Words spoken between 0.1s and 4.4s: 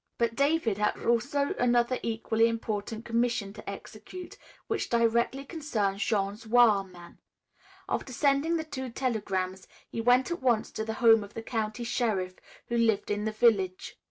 But David had also another equally important commission to execute